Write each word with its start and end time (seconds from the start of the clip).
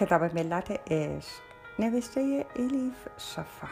کتاب 0.00 0.22
ملت 0.22 0.70
عشق 0.90 1.42
نوشته 1.78 2.46
الیف 2.56 3.08
شفا. 3.18 3.68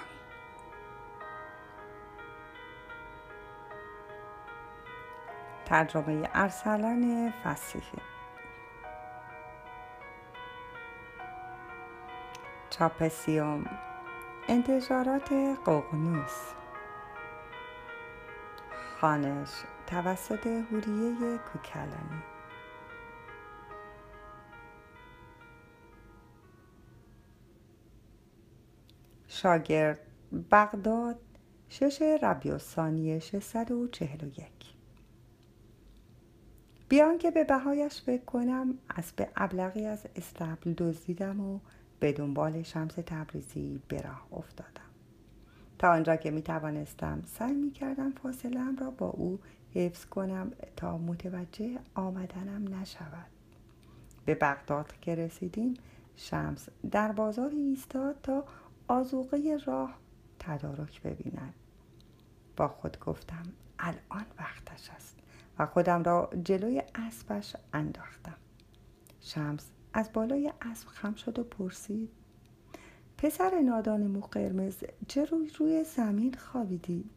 ترجمه 5.66 6.28
ارسلان 6.34 7.32
فسیحی. 7.44 7.98
چاپسیوم 12.70 13.66
انتشارات 14.48 15.32
ققنوس 15.66 16.52
خانش 19.00 19.50
توسط 19.86 20.46
هوریه 20.46 21.38
کوکلانی. 21.38 22.37
شاگرد 29.42 29.98
بغداد 30.52 31.18
شش 31.68 32.02
ربیع 32.02 32.58
ثانیه 32.58 33.18
641 33.18 34.48
بیان 36.88 37.18
که 37.18 37.30
به 37.30 37.44
بهایش 37.44 38.02
فکر 38.02 38.24
کنم 38.24 38.74
به 39.16 39.28
ابلغی 39.36 39.86
از 39.86 40.06
استبل 40.16 40.72
دزدیدم 40.72 41.40
و 41.40 41.60
به 42.00 42.12
دنبال 42.12 42.62
شمس 42.62 42.94
تبریزی 42.94 43.80
به 43.88 44.02
راه 44.02 44.28
افتادم. 44.32 44.70
تا 45.78 45.92
آنجا 45.92 46.16
که 46.16 46.30
می 46.30 46.42
توانستم 46.42 47.22
سعی 47.26 47.54
می 47.54 47.70
کردم 47.70 48.10
فاصله 48.10 48.76
را 48.80 48.90
با 48.90 49.06
او 49.06 49.40
حفظ 49.74 50.04
کنم 50.04 50.52
تا 50.76 50.98
متوجه 50.98 51.78
آمدنم 51.94 52.74
نشود. 52.74 53.30
به 54.24 54.34
بغداد 54.34 54.92
که 55.00 55.14
رسیدیم 55.14 55.74
شمس 56.16 56.68
در 56.90 57.12
بازار 57.12 57.50
ایستاد 57.50 58.16
تا 58.22 58.44
آزوقه 58.88 59.58
راه 59.66 59.94
تدارک 60.38 61.02
ببیند. 61.02 61.54
با 62.56 62.68
خود 62.68 62.98
گفتم 62.98 63.42
الان 63.78 64.26
وقتش 64.38 64.90
است 64.90 65.18
و 65.58 65.66
خودم 65.66 66.02
را 66.02 66.30
جلوی 66.44 66.82
اسبش 66.94 67.56
انداختم. 67.72 68.36
شمس 69.20 69.70
از 69.92 70.10
بالای 70.12 70.52
اسب 70.62 70.88
خم 70.88 71.14
شد 71.14 71.38
و 71.38 71.44
پرسید 71.44 72.10
پسر 73.18 73.60
نادان 73.60 74.06
مو 74.06 74.20
قرمز 74.20 74.76
چه 75.08 75.24
روی 75.24 75.50
روی 75.58 75.84
زمین 75.84 76.34
خوابیدی؟ 76.34 77.10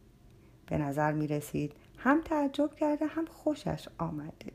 به 0.66 0.78
نظر 0.78 1.12
می 1.12 1.26
رسید 1.26 1.72
هم 1.98 2.20
تعجب 2.20 2.74
کرده 2.74 3.06
هم 3.06 3.26
خوشش 3.26 3.88
آمده. 3.98 4.52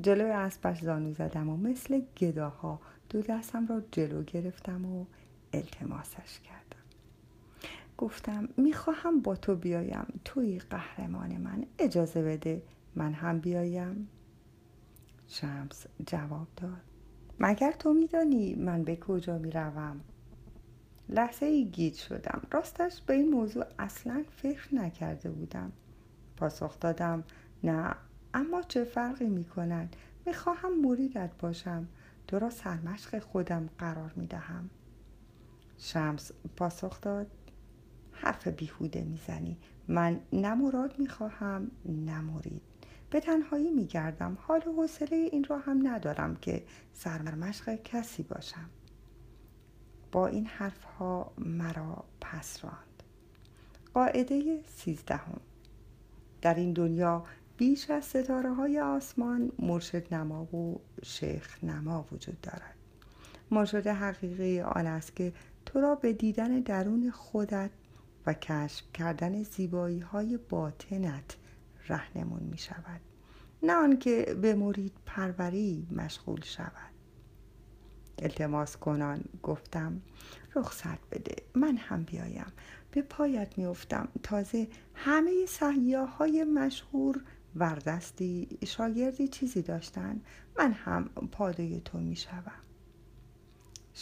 جلوی 0.00 0.30
اسبش 0.30 0.80
زانو 0.80 1.12
زدم 1.12 1.48
و 1.48 1.56
مثل 1.56 2.00
گداها 2.18 2.80
دو 3.08 3.22
دستم 3.22 3.66
را 3.66 3.82
جلو 3.92 4.22
گرفتم 4.22 4.84
و 4.84 5.06
التماسش 5.52 6.40
کردم. 6.40 6.60
گفتم 7.98 8.48
می‌خواهم 8.56 9.20
با 9.20 9.36
تو 9.36 9.56
بیایم. 9.56 10.20
توی 10.24 10.58
قهرمان 10.58 11.36
من 11.36 11.66
اجازه 11.78 12.22
بده 12.22 12.62
من 12.94 13.12
هم 13.12 13.38
بیایم. 13.38 14.08
شمس 15.28 15.86
جواب 16.06 16.48
داد. 16.56 16.80
مگر 17.40 17.72
تو 17.72 17.92
میدانی 17.92 18.54
من 18.54 18.82
به 18.82 18.96
کجا 18.96 19.38
می‌روم؟ 19.38 20.00
لحظه 21.08 21.46
ای 21.46 21.64
گیج 21.64 21.94
شدم. 21.94 22.42
راستش 22.50 23.00
به 23.00 23.14
این 23.14 23.30
موضوع 23.30 23.64
اصلا 23.78 24.24
فکر 24.30 24.74
نکرده 24.74 25.30
بودم. 25.30 25.72
پاسخ 26.36 26.80
دادم 26.80 27.24
نه 27.64 27.96
اما 28.34 28.62
چه 28.62 28.84
فرقی 28.84 29.28
می 29.28 29.44
کند 29.44 29.96
می 30.26 30.34
خواهم 30.34 30.80
مریدت 30.80 31.30
باشم. 31.38 31.88
تو 32.28 32.38
را 32.38 32.50
سرمشق 32.50 33.18
خودم 33.18 33.68
قرار 33.78 34.12
می 34.16 34.26
دهم 34.26 34.70
شمس 35.80 36.32
پاسخ 36.56 37.00
داد. 37.00 37.26
حرف 38.12 38.48
بیهوده 38.48 39.04
می‌زنی. 39.04 39.56
من 39.88 40.20
نه 40.32 40.54
مراد 40.54 40.98
می‌خواهم 40.98 41.70
نه 41.84 42.20
مرید. 42.20 42.62
به 43.10 43.20
تنهایی 43.20 43.70
میگردم. 43.70 44.38
حال 44.40 44.60
و 44.68 44.72
حوصله 44.72 45.16
این 45.16 45.44
را 45.44 45.58
هم 45.58 45.88
ندارم 45.88 46.36
که 46.36 46.64
سرمشق 46.92 47.82
کسی 47.82 48.22
باشم. 48.22 48.70
با 50.12 50.26
این 50.26 50.46
حرف 50.46 50.84
ها 50.84 51.32
مرا 51.38 52.04
پس 52.20 52.64
راند. 52.64 53.02
قاعده 53.94 54.62
سیزدهم. 54.76 55.40
در 56.42 56.54
این 56.54 56.72
دنیا 56.72 57.24
بیش 57.56 57.90
از 57.90 58.04
ستاره 58.04 58.54
های 58.54 58.80
آسمان 58.80 59.52
مرشد 59.58 60.14
نما 60.14 60.44
و 60.44 60.80
شیخ 61.02 61.64
نما 61.64 62.06
وجود 62.12 62.40
دارد. 62.40 62.74
مرشد 63.50 63.86
حقیقی 63.86 64.60
آن 64.60 64.86
است 64.86 65.16
که 65.16 65.32
تو 65.72 65.80
را 65.80 65.94
به 65.94 66.12
دیدن 66.12 66.60
درون 66.60 67.10
خودت 67.10 67.70
و 68.26 68.34
کشف 68.34 68.84
کردن 68.94 69.42
زیبایی 69.42 70.00
های 70.00 70.36
باطنت 70.36 71.36
رهنمون 71.88 72.42
می 72.42 72.58
شود 72.58 73.00
نه 73.62 73.72
آنکه 73.72 74.36
به 74.42 74.54
مرید 74.54 74.92
پروری 75.06 75.86
مشغول 75.90 76.40
شود. 76.42 76.90
التماس 78.18 78.76
کنان 78.76 79.24
گفتم 79.42 80.02
رخصت 80.56 81.08
بده. 81.10 81.36
من 81.54 81.76
هم 81.76 82.02
بیایم. 82.02 82.52
به 82.90 83.02
پایت 83.02 83.58
میافتم. 83.58 84.08
تازه 84.22 84.68
همه 84.94 85.46
سیاه 85.48 86.16
های 86.16 86.44
مشهور 86.44 87.22
وردستی 87.56 88.58
شاگردی 88.66 89.28
چیزی 89.28 89.62
داشتن. 89.62 90.20
من 90.58 90.72
هم 90.72 91.10
پادوی 91.32 91.80
تو 91.84 91.98
می‌شوم. 91.98 92.69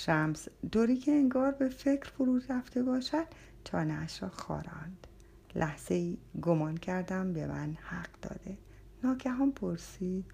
شمس 0.04 0.48
دوری 0.72 0.96
که 0.96 1.12
انگار 1.12 1.52
به 1.52 1.68
فکر 1.68 2.10
فرو 2.10 2.40
رفته 2.48 2.82
باشد 2.82 3.26
چانهاش 3.64 4.22
را 4.22 4.28
خاراند. 4.28 5.06
لحظه 5.54 5.94
ای 5.94 6.18
گمان 6.42 6.76
کردم 6.76 7.32
به 7.32 7.46
من 7.46 7.76
حق 7.82 8.08
داده. 8.22 8.58
ناگهان 9.04 9.52
پرسید 9.52 10.24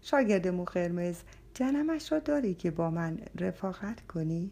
شاگرد 0.00 0.48
مو 0.48 0.64
قرمز 0.64 1.16
جنمش 1.54 2.12
را 2.12 2.18
داری 2.18 2.54
که 2.54 2.70
با 2.70 2.90
من 2.90 3.18
رفاقت 3.40 4.06
کنی؟ 4.06 4.50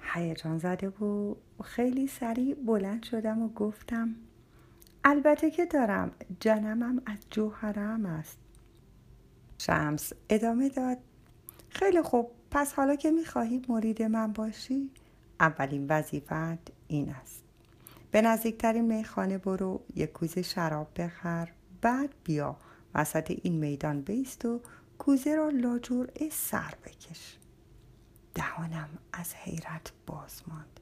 هیجان 0.00 0.58
زده 0.58 0.88
و 0.88 1.34
خیلی 1.64 2.06
سریع 2.06 2.54
بلند 2.54 3.02
شدم 3.02 3.42
و 3.42 3.48
گفتم 3.48 4.14
البته 5.04 5.50
که 5.50 5.66
دارم 5.66 6.12
جنمم 6.40 7.02
از 7.06 7.18
جوهرم 7.30 8.06
است. 8.06 8.38
شمس 9.58 10.12
ادامه 10.28 10.68
داد 10.68 10.98
خیلی 11.68 12.02
خوب 12.02 12.30
پس 12.54 12.72
حالا 12.72 12.96
که 12.96 13.10
می‌خواهی 13.10 13.62
مرید 13.68 14.02
من 14.02 14.32
باشی 14.32 14.90
اولین 15.40 15.86
وظیفت 15.88 16.72
این 16.88 17.10
است. 17.10 17.42
به 18.10 18.22
نزدیکترین 18.22 18.96
میخانه 18.96 19.38
برو 19.38 19.80
یک 19.94 20.12
کوزه 20.12 20.42
شراب 20.42 20.88
بخر 20.96 21.48
بعد 21.80 22.10
بیا 22.24 22.56
وسط 22.94 23.38
این 23.42 23.52
میدان 23.52 24.00
بیست 24.00 24.44
و 24.44 24.60
کوزه 24.98 25.34
را 25.34 25.48
لاجرعه 25.48 26.28
سر 26.30 26.74
بکش. 26.84 27.38
دهانم 28.34 28.88
از 29.12 29.34
حیرت 29.34 29.92
باز 30.06 30.42
ماند. 30.48 30.80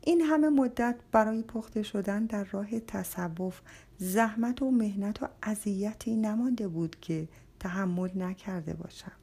این 0.00 0.20
همه 0.20 0.48
مدت 0.48 0.96
برای 1.12 1.42
پخته 1.42 1.82
شدن 1.82 2.26
در 2.26 2.44
راه 2.44 2.80
تصوف 2.80 3.60
زحمت 3.98 4.62
و 4.62 4.70
مهنت 4.70 5.22
و 5.22 5.28
اذیتی 5.42 6.16
نمانده 6.16 6.68
بود 6.68 7.00
که 7.00 7.28
تحمل 7.60 8.22
نکرده 8.22 8.74
باشم. 8.74 9.19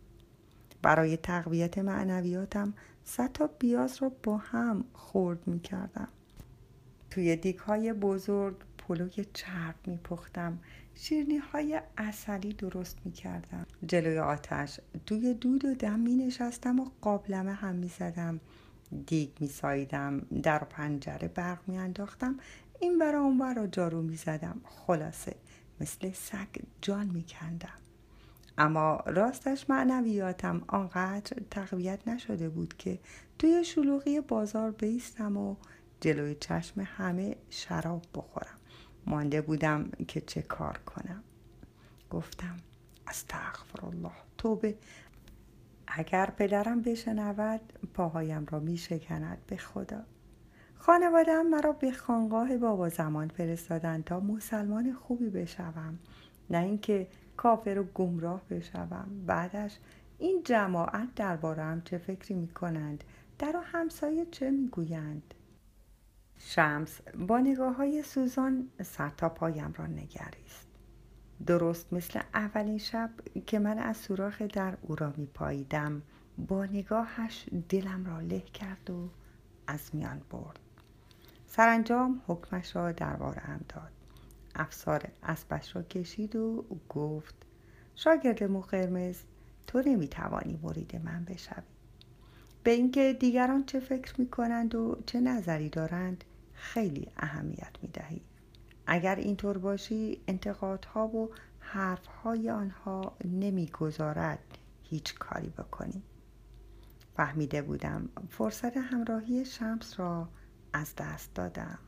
برای 0.81 1.17
تقویت 1.17 1.77
معنویاتم 1.77 2.73
صد 3.03 3.31
تا 3.31 3.47
بیاز 3.47 4.01
را 4.01 4.11
با 4.23 4.37
هم 4.37 4.85
خورد 4.93 5.47
می 5.47 5.59
کردم 5.59 6.07
توی 7.09 7.35
دیک 7.35 7.57
های 7.57 7.93
بزرگ 7.93 8.55
پلوی 8.77 9.25
چرب 9.33 9.75
می 9.85 9.97
پختم 9.97 10.59
شیرنی 10.95 11.37
های 11.37 11.81
اصلی 11.97 12.53
درست 12.53 12.97
می 13.05 13.11
کردم 13.11 13.65
جلوی 13.85 14.19
آتش 14.19 14.79
دوی 15.05 15.33
دود 15.33 15.65
و 15.65 15.73
دم 15.73 15.99
می 15.99 16.15
نشستم 16.15 16.79
و 16.79 16.89
قابلمه 17.01 17.53
هم 17.53 17.75
می 17.75 17.87
زدم 17.87 18.39
دیگ 19.07 19.29
می 19.39 19.47
سایدم 19.47 20.19
در 20.19 20.59
پنجره 20.59 21.27
برق 21.27 21.59
می 21.67 21.77
انداختم 21.77 22.39
این 22.79 22.99
برا 22.99 23.21
اون 23.21 23.37
برا 23.37 23.67
جارو 23.67 24.01
می 24.01 24.15
زدم 24.15 24.61
خلاصه 24.63 25.35
مثل 25.81 26.11
سگ 26.11 26.47
جان 26.81 27.07
می 27.07 27.23
کندم 27.23 27.79
اما 28.57 29.03
راستش 29.05 29.69
معنویاتم 29.69 30.61
آنقدر 30.67 31.37
تقویت 31.51 32.07
نشده 32.07 32.49
بود 32.49 32.77
که 32.77 32.99
توی 33.39 33.63
شلوغی 33.63 34.21
بازار 34.21 34.71
بیستم 34.71 35.37
و 35.37 35.55
جلوی 36.01 36.35
چشم 36.35 36.81
همه 36.81 37.35
شراب 37.49 38.01
بخورم. 38.15 38.57
مانده 39.05 39.41
بودم 39.41 39.89
که 40.07 40.21
چه 40.21 40.41
کار 40.41 40.77
کنم. 40.77 41.23
گفتم 42.09 42.57
استغفر 43.07 43.85
الله 43.85 44.11
توبه. 44.37 44.77
اگر 45.87 46.33
پدرم 46.37 46.81
بشنود 46.81 47.61
پاهایم 47.93 48.45
را 48.51 48.59
می 48.59 48.77
شکند 48.77 49.37
به 49.47 49.57
خدا. 49.57 50.03
خانوادم 50.75 51.47
مرا 51.47 51.71
به 51.71 51.91
خانقاه 51.91 52.57
بابا 52.57 52.89
زمان 52.89 53.27
فرستادند 53.27 54.03
تا 54.03 54.19
مسلمان 54.19 54.93
خوبی 54.93 55.29
بشوم. 55.29 55.99
نه 56.49 56.57
اینکه 56.57 57.07
کافر 57.37 57.79
و 57.79 57.83
گمراه 57.83 58.41
بشوم. 58.49 59.23
بعدش 59.25 59.79
این 60.17 60.41
جماعت 60.43 61.15
دربارم 61.15 61.81
چه 61.81 61.97
فکری 61.97 62.35
می 62.35 62.47
کنند 62.47 63.03
در 63.39 63.55
و 63.57 63.59
همسایه 63.59 64.25
چه 64.25 64.51
می 64.51 64.67
گویند 64.67 65.33
شمس 66.37 67.01
با 67.27 67.39
نگاه 67.39 67.75
های 67.75 68.03
سوزان 68.03 68.69
سر 68.83 69.09
تا 69.09 69.29
پایم 69.29 69.73
را 69.77 69.85
نگریست. 69.85 70.67
درست 71.45 71.93
مثل 71.93 72.19
اولین 72.33 72.77
شب 72.77 73.09
که 73.45 73.59
من 73.59 73.79
از 73.79 73.97
سوراخ 73.97 74.41
در 74.41 74.77
او 74.81 74.95
را 74.95 75.13
می 75.17 75.25
پاییدم 75.25 76.01
با 76.37 76.65
نگاهش 76.65 77.45
دلم 77.69 78.05
را 78.05 78.19
له 78.19 78.39
کرد 78.39 78.89
و 78.89 79.09
از 79.67 79.95
میان 79.95 80.21
برد. 80.29 80.59
سرانجام 81.47 82.21
حکمش 82.27 82.75
را 82.75 82.91
درباره 82.91 83.41
داد. 83.69 83.96
افسار 84.57 85.07
اسبش 85.23 85.75
را 85.75 85.83
کشید 85.83 86.35
و 86.35 86.65
گفت 86.89 87.35
شاگرد 87.95 88.43
مو 88.43 88.61
قرمز 88.61 89.17
تو 89.67 89.81
نمی‌توانی 89.85 90.59
مرید 90.63 90.95
من 90.95 91.25
بشوی. 91.25 91.63
به 92.63 92.71
اینکه 92.71 93.17
دیگران 93.19 93.65
چه 93.65 93.79
فکر 93.79 94.21
می‌کنند 94.21 94.75
و 94.75 94.97
چه 95.05 95.19
نظری 95.21 95.69
دارند 95.69 96.23
خیلی 96.53 97.07
اهمیت 97.17 97.75
می‌دهی. 97.81 98.21
اگر 98.87 99.15
اینطور 99.15 99.57
باشی 99.57 100.21
انتقادها 100.27 101.07
و 101.07 101.29
حرفهای 101.59 102.49
آنها 102.49 103.17
نمی‌گذارد 103.25 104.57
هیچ 104.83 105.15
کاری 105.15 105.49
بکنی. 105.49 106.03
فهمیده 107.15 107.61
بودم 107.61 108.09
فرصت 108.29 108.77
همراهی 108.77 109.45
شمس 109.45 109.99
را 109.99 110.29
از 110.73 110.95
دست 110.95 111.33
دادم. 111.35 111.79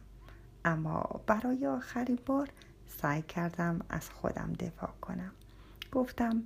اما 0.66 1.22
برای 1.28 1.68
آخرین 1.68 2.20
بار 2.26 2.50
سعی 2.88 3.22
کردم 3.22 3.80
از 3.90 4.10
خودم 4.10 4.54
دفاع 4.60 4.94
کنم. 5.02 5.32
گفتم 5.92 6.44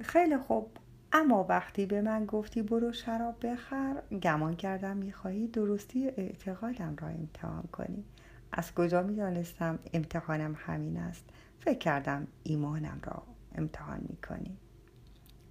خیلی 0.00 0.38
خوب 0.38 0.76
اما 1.12 1.46
وقتی 1.48 1.86
به 1.86 2.02
من 2.02 2.26
گفتی 2.26 2.62
برو 2.62 2.92
شراب 2.92 3.46
بخر 3.46 4.02
گمان 4.22 4.56
کردم 4.56 4.96
می‌خواهی 4.96 5.48
درستی 5.48 6.06
اعتقادم 6.06 6.96
را 7.00 7.08
امتحان 7.08 7.62
کنی. 7.62 8.04
از 8.52 8.74
کجا 8.74 9.02
می‌دانستم 9.02 9.78
امتحانم 9.92 10.54
همین 10.58 10.96
است؟ 10.96 11.24
فکر 11.60 11.78
کردم 11.78 12.26
ایمانم 12.42 13.00
را 13.04 13.22
امتحان 13.54 14.00
می‌کنی. 14.08 14.56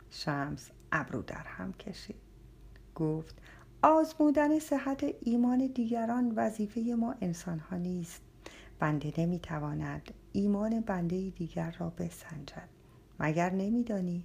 شمس 0.09 0.71
ابرو 0.91 1.21
در 1.21 1.43
هم 1.45 1.73
کشید. 1.73 2.15
گفت 2.95 3.41
آزمودن 3.87 4.59
صحت 4.59 5.05
ایمان 5.21 5.67
دیگران 5.67 6.33
وظیفه 6.35 6.81
ما 6.81 7.15
انسان 7.21 7.59
ها 7.59 7.77
نیست. 7.77 8.21
بنده 8.79 9.13
نمی‌تواند 9.17 10.13
ایمان 10.31 10.79
بنده 10.81 11.29
دیگر 11.29 11.75
را 11.79 11.89
بسنجد. 11.89 12.69
مگر 13.19 13.49
نمیدانی؟ 13.49 14.23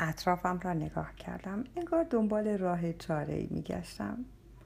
اطرافم 0.00 0.60
را 0.62 0.72
نگاه 0.72 1.14
کردم. 1.16 1.64
انگار 1.76 2.04
دنبال 2.04 2.48
راه 2.48 2.92
چاره 2.92 3.34
ای 3.34 3.48
میگشتم. 3.50 4.24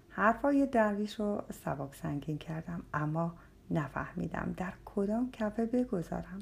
حرفای 0.09 0.67
درویش 0.67 1.21
رو 1.21 1.43
سبک 1.65 1.95
سنگین 1.95 2.39
کردم 2.39 2.83
اما 2.95 3.35
نفهمیدم 3.71 4.55
در 4.57 4.73
کدام 4.85 5.31
کفه 5.31 5.67
بگذارم. 5.67 6.39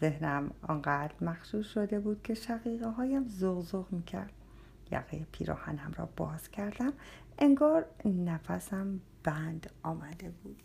ذهنم 0.00 0.50
آنقدر 0.62 1.14
مخشوش 1.20 1.66
شده 1.74 2.00
بود 2.00 2.22
که 2.22 2.34
شقیقه 2.34 2.88
هایم 2.88 3.28
زغزغ 3.28 3.86
می‌کرد. 3.90 4.32
یقه 4.92 5.26
پیراهنم 5.32 5.92
را 5.96 6.08
باز 6.16 6.50
کردم. 6.50 6.92
انگار 7.38 7.86
نفسم 8.04 9.00
بند 9.24 9.70
آمده 9.82 10.30
بود. 10.30 10.62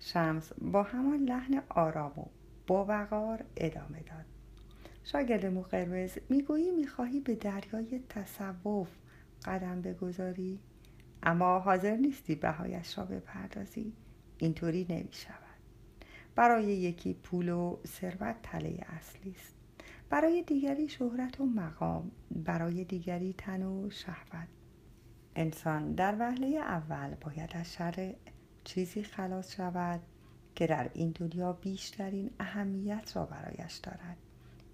شمس 0.00 0.52
با 0.52 0.82
همان 0.82 1.24
لحن 1.24 1.62
آرام 1.68 2.18
و 2.18 2.24
با 2.66 2.84
وقار 2.84 3.44
ادامه 3.56 4.00
داد. 4.00 4.24
شاگرد 5.04 5.46
مو 5.46 5.62
قرمز 5.62 6.18
می‌گویی 6.28 6.70
می‌خواهی 6.70 7.20
به 7.20 7.34
دریای 7.34 8.00
تصوف 8.08 8.88
قدم 9.44 9.82
بگذاری؟ 9.82 10.60
اما 11.22 11.58
حاضر 11.58 11.96
نیستی 11.96 12.34
بهایش 12.34 12.98
را 12.98 13.04
بپردازی. 13.04 13.92
اینطوری 14.38 14.86
نمی‌شود. 14.88 15.36
برای 16.34 16.64
یکی 16.64 17.14
پول 17.14 17.48
و 17.48 17.76
ثروت 17.86 18.36
تله 18.42 18.84
اصلی 18.88 19.34
است 19.38 19.54
برای 20.12 20.42
دیگری 20.42 20.88
شهرت 20.88 21.40
و 21.40 21.46
مقام 21.46 22.10
برای 22.30 22.84
دیگری 22.84 23.34
تن 23.38 23.62
و 23.62 23.90
شهوت. 23.90 24.48
انسان 25.36 25.92
در 25.92 26.16
وهله 26.18 26.46
اول 26.46 27.14
باید 27.14 27.50
از 27.54 27.72
شر 27.72 28.14
چیزی 28.64 29.02
خلاص 29.02 29.56
شود 29.56 30.00
که 30.54 30.66
در 30.66 30.90
این 30.94 31.10
دنیا 31.10 31.52
بیشترین 31.52 32.30
اهمیت 32.40 33.16
را 33.16 33.26
برایش 33.26 33.74
دارد. 33.74 34.16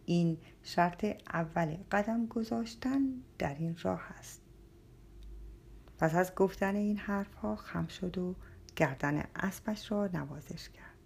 این 0.07 0.39
شرط 0.63 1.07
اول 1.33 1.77
قدم 1.93 2.27
گذاشتن 2.27 3.01
در 3.39 3.55
این 3.55 3.77
راه 3.83 4.03
است. 4.19 4.43
پس 5.99 6.15
از 6.15 6.35
گفتن 6.35 6.77
این 6.77 6.97
حرف 6.97 7.35
ها 7.35 7.57
خم 7.57 7.87
شد 7.87 8.19
و 8.19 8.35
گردن 8.77 9.25
اسبش 9.37 9.93
را 9.93 10.07
نوازش 10.13 10.69
کرد. 10.69 10.99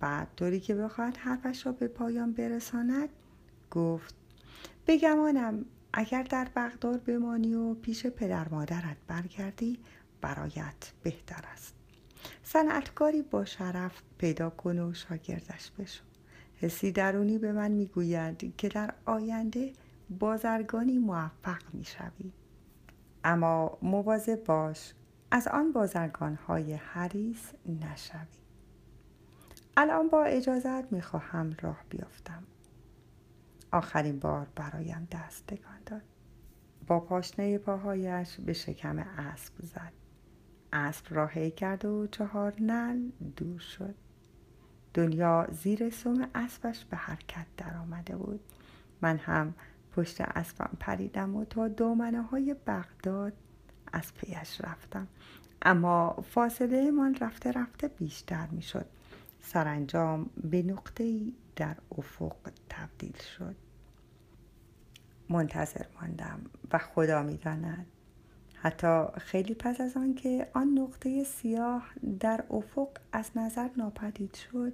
بعد 0.00 0.28
طوری 0.36 0.60
که 0.60 0.74
بخواهد 0.74 1.16
حرفش 1.16 1.66
را 1.66 1.72
به 1.72 1.88
پایان 1.88 2.32
برساند 2.32 3.08
گفت 3.70 4.14
بگمانم 4.86 5.64
اگر 5.92 6.22
در 6.22 6.48
بغداد 6.56 7.04
بمانی 7.04 7.54
و 7.54 7.74
پیش 7.74 8.06
پدر 8.06 8.48
مادرت 8.48 8.96
برگردی 9.06 9.78
برایت 10.20 10.92
بهتر 11.02 11.44
است. 11.52 11.74
صنعتکاری 12.42 13.22
با 13.22 13.44
شرف 13.44 14.02
پیدا 14.18 14.50
کن 14.50 14.78
و 14.78 14.94
شاگردش 14.94 15.70
بشو. 15.78 16.04
حسی 16.56 16.92
درونی 16.92 17.38
به 17.38 17.52
من 17.52 17.70
می‌گوید 17.70 18.56
که 18.56 18.68
در 18.68 18.94
آینده 19.04 19.72
بازرگانی 20.18 20.98
موفق 20.98 21.62
می‌شوی. 21.72 22.32
اما 23.24 23.78
مواظب 23.82 24.44
باش 24.44 24.94
از 25.30 25.48
آن 25.48 25.72
بازرگان 25.72 26.34
های 26.34 26.74
حریص 26.74 27.52
نشوی. 27.66 28.38
الان 29.76 30.08
با 30.08 30.24
اجازت 30.24 30.92
می‌خواهم 30.92 31.56
راه 31.60 31.84
بیافتم. 31.88 32.42
آخرین 33.72 34.18
بار 34.18 34.46
برایم 34.56 35.08
دست 35.12 35.46
تکان 35.46 35.78
داد. 35.86 36.02
با 36.86 37.00
پاشنه 37.00 37.58
پاهایش 37.58 38.40
به 38.40 38.52
شکم 38.52 38.98
اسب 38.98 39.52
زد. 39.62 39.92
اسب 40.72 41.06
راهی 41.10 41.50
کرد 41.50 41.84
و 41.84 42.06
چهار 42.06 42.54
نل 42.60 43.10
دور 43.36 43.58
شد. 43.58 43.94
دنیا 44.94 45.46
زیر 45.50 45.90
سوم 45.90 46.28
اسبش 46.34 46.84
به 46.84 46.96
حرکت 46.96 47.46
درآمده 47.56 48.16
بود. 48.16 48.40
من 49.00 49.16
هم 49.16 49.54
پشت 49.96 50.20
اسبم 50.20 50.70
پریدم 50.80 51.36
و 51.36 51.44
تا 51.44 51.68
دومنه 51.68 52.22
های 52.22 52.56
بغداد 52.66 53.32
از 53.92 54.14
پیش 54.14 54.60
رفتم. 54.60 55.06
اما 55.62 56.24
فاصله 56.30 56.90
من 56.90 57.14
رفته 57.14 57.52
رفته 57.52 57.88
بیشتر 57.88 58.46
می 58.46 58.62
شد 58.62 58.86
سرانجام 59.40 60.30
به 60.50 60.62
نقطه 60.62 61.32
در 61.58 61.76
افق 61.98 62.36
تبدیل 62.68 63.16
شد 63.36 63.56
منتظر 65.28 65.84
ماندم 66.00 66.40
و 66.72 66.78
خدا 66.78 67.22
می‌داند 67.22 67.86
حتی 68.54 69.04
خیلی 69.18 69.54
پس 69.54 69.80
از 69.80 69.96
آن 69.96 70.14
که 70.14 70.50
آن 70.54 70.78
نقطه 70.78 71.24
سیاه 71.24 71.90
در 72.20 72.44
افق 72.50 72.88
از 73.12 73.30
نظر 73.34 73.68
ناپدید 73.76 74.34
شد 74.34 74.72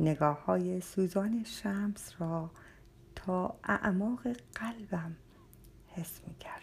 نگاه 0.00 0.44
های 0.44 0.80
سوزان 0.80 1.44
شمس 1.44 2.12
را 2.18 2.50
تا 3.14 3.54
اعماق 3.64 4.22
قلبم 4.54 5.16
حس 5.88 6.20
می 6.26 6.34
کرد. 6.34 6.60